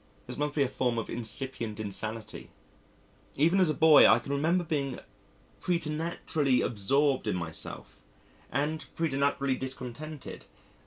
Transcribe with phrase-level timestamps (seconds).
[0.25, 2.49] This must be a form of incipient insanity.
[3.35, 4.99] Even as a boy, I can remember being
[5.59, 7.99] preternaturally absorbed in myself
[8.51, 10.45] and preternaturally discontented.